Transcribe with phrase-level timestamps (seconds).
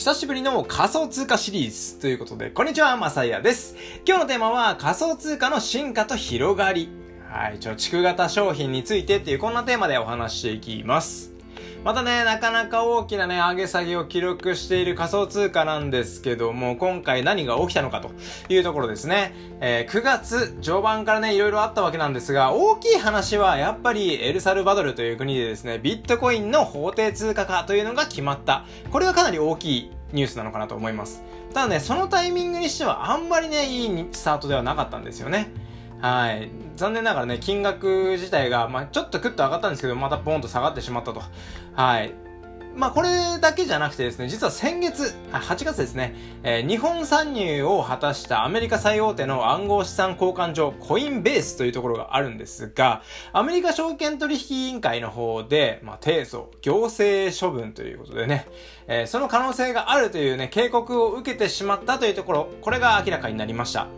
[0.00, 3.76] 久しぶりの仮想通貨シリーズということで、こんにちは、まさやです。
[4.08, 6.88] 今日のテーマは仮想通貨の進化と広がり。
[7.28, 11.34] はい、貯蓄型商品についてっていうこんなテーマでお話していきます。
[11.82, 18.10] またね、なかなか大きなね、上げ下げを記録している仮想通貨なんですけども、今回何が起きたのかと
[18.52, 19.34] いうところですね。
[19.62, 28.66] えー、9月序盤からね、いろいろあったわけなんですが、大きい話はやっぱりエルサルバドルという国でですね、ビットコインの法定通貨化というのが決まった。
[28.90, 31.22] これがかなり大きいニュースなのかなと思います。
[31.54, 35.50] ただね、そのタイミングにしてはあんまりね、いいスタートではなかったんですよね。
[36.00, 36.50] はい。
[36.76, 41.22] 残念ながらね、金額自体が、まあ、ちょっとクッと上がったんですけど、またポンと下がってしまったと。
[41.74, 42.14] はい。
[42.76, 58.46] まあ、これだけじゃなくてですね、実は先月、8月ですね、えー、日本参入を果たしたアメリカ最大手の暗号資産交換所、コインベースというところがあるんですが、アメリカ証券取引委員会の方で、まあ、提訴、行政処分ということでね、
[58.86, 63.88] えー、その可能性があるというね、警告を受けてしまったというところ、これが明らかになりました。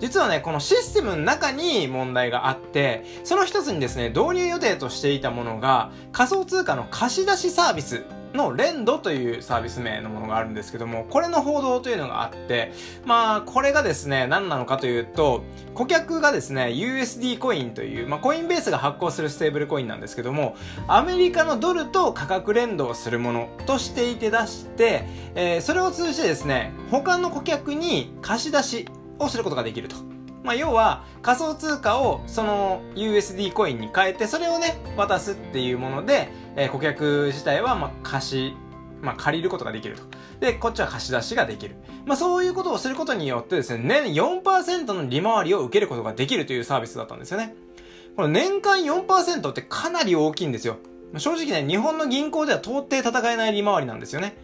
[0.00, 12.72] 実はね、このシステムの中に問題があって、その一つにですね、導入予定としていたものが、仮想通貨の貸し出しサービスのレンドというサービス名のものがあるんですけども、これの報道というのがあって、
[13.04, 20.56] まあ、これがですね、何なのかというと、顧客がですね、USD コインという、まあ、コインベースが発行するステーブルコインなんですけども、
[20.88, 25.06] アメリカのドルと価格連動するものとしていて出して、
[25.36, 29.96] えー、それを通じてですね、他の顧客に貸し出しをすることができると。
[30.42, 38.56] まあ、要は仮想通貨をその USD コインに変えてそれをね渡すっていうもので、えー、顧客自体はまあ貸し、
[39.00, 40.02] まあ、借りることができると。
[40.40, 41.76] で、こっちは貸し出しができる。
[42.04, 47.54] まあ、そういうことをすることによってですね、年4%の利回りを受けることができるというサービスだったんですよね。
[48.16, 50.76] この年間4%ってかなり大きいんですよ。
[51.16, 54.36] 正直ね、日本の銀行では到底戦えない利回りなんですよね。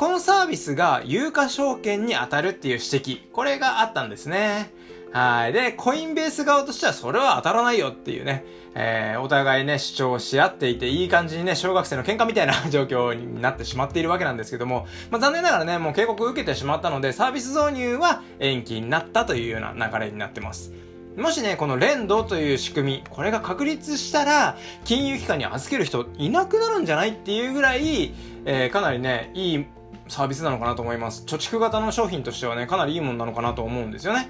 [0.00, 4.72] このサービスが有価証券に当たるっていう指摘、これがあったんですね。
[5.12, 5.52] はい。
[5.52, 20.72] で、コインベース側としてはそれは当たらないよっていうね、えー、お互いね、主張し合っていて、いい感じにね、小学生の喧嘩みたいな状況になってしまっているわけなんですけども、まあ、残念ながらね、もう警告を受けてしまったので、サービス導入は延期になったというような流れになってます。
[21.18, 24.56] もしね、この連動という仕組み、これが確立したら、
[24.86, 28.14] 金融機関に預ける人いなくなるんじゃないっていうぐらい、
[28.46, 29.66] えー、かなりね、いい
[30.08, 31.24] サービスなのかなと思います。
[31.24, 34.28] 貯蓄型の商品としてはね、かなりいいものなのかなと思うんですよね。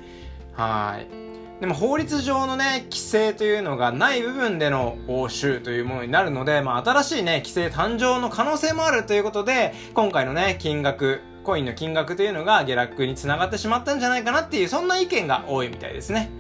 [0.55, 1.31] はい。
[1.61, 16.31] でも法律上のね、規制というのがない部分での応酬というものになるので、まあ新しいね、規制誕生の可能性もあるということで、今回のね、金額、コインの金額というのが下落につながってしまったんじゃないかなっていう、そんな意見が多いみたいですね。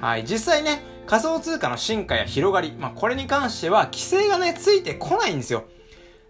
[0.00, 0.24] はい。
[0.24, 5.64] 実際ね、仮想通貨の進化や広がり、まあこれに関しては規制がね、ついてこないんですよ。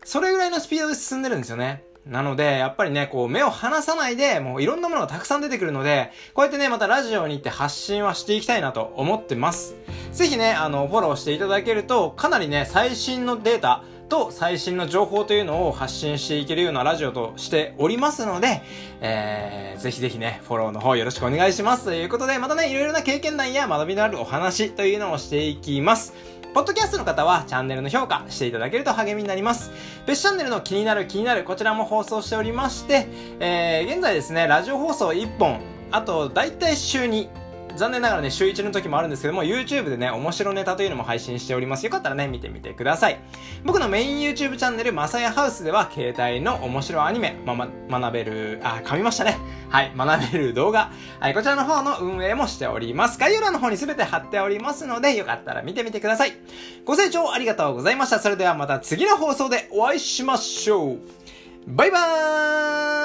[0.04, 1.84] それぐらいのスピードで進んでるんですよね。
[2.08, 9.74] なので、やっぱりね、こう、目を離さないで、もういろんなものがたくさん出てくるので、こうやってね、またラジオに行って発信はしていきたいなと思ってます。
[10.12, 18.62] ぜひね、あの、フォローしていただけると、かなりね、最新のデータ、と最新の情報というのを発信していけるようなラジオとしておりますので、
[19.00, 21.84] えー、ぜひぜひね、フォローの方よろしくお願いします。
[21.84, 26.14] ということで、またね、いろいろな経験談や学びのあるお話というのをしていきます。
[26.58, 29.70] ポッドキャストの方はチャンネルの評価していただけると励みになります。
[30.06, 33.06] 別チャンネルの気になる気になるこちらも放送しておりまして、
[33.38, 35.60] えー、現在ですね、ラジオ放送1本、
[35.92, 37.30] あと、だいたい週に
[37.78, 41.86] 残念ながらね、週1の時もあるんですけども、YouTube でね、面白ネタというのも配信しております。
[41.86, 43.20] よかったらね、見てみてください。
[43.64, 47.68] 僕のメイン YouTube チャンネル、まさやハウスでは、携帯の面白アニメ、ま、ま、
[48.00, 49.38] 学べる、あ、噛みましたね。
[49.70, 50.90] はい、学べる動画。
[51.20, 53.18] はい、こちらの方の運営もしております。
[53.18, 56.32] 概要欄の方に全て貼っておりますので、よかったら見てみてください。
[56.84, 58.18] ご清聴ありがとうございました。
[58.18, 60.98] それではまた次の放送でお会いしましょう。
[61.66, 62.97] バイバーイ